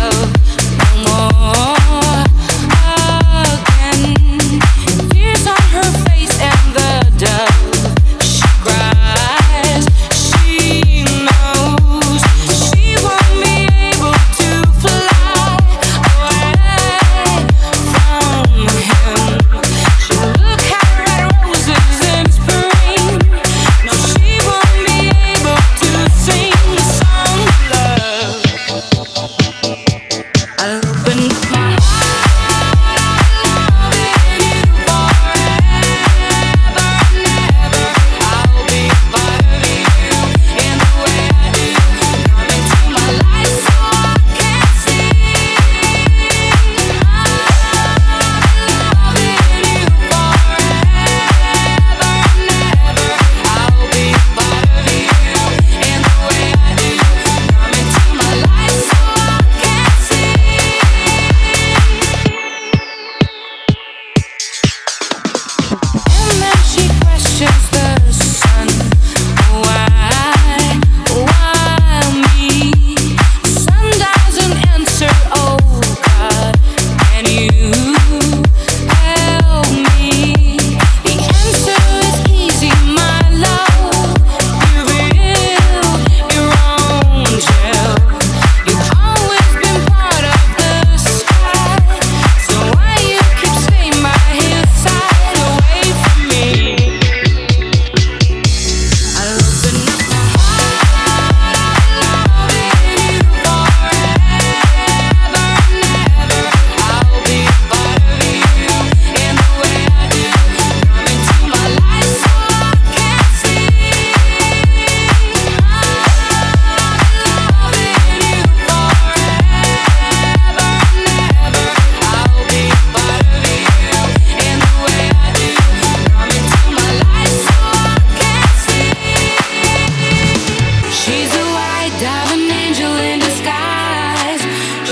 [0.00, 0.41] love.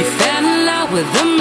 [0.00, 1.39] She fell in love with a